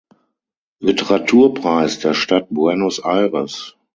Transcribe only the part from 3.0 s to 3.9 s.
Aires.